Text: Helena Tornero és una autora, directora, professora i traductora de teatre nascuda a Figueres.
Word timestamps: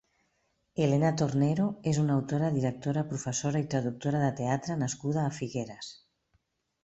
Helena 0.83 1.09
Tornero 1.21 1.65
és 1.91 1.99
una 2.03 2.15
autora, 2.21 2.47
directora, 2.55 3.03
professora 3.11 3.61
i 3.65 3.69
traductora 3.75 4.21
de 4.23 4.33
teatre 4.41 4.79
nascuda 4.85 5.27
a 5.27 5.35
Figueres. 5.41 5.93